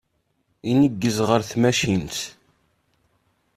Ineggez 0.69 1.17
ɣer 1.27 1.41
tmacint. 1.49 2.15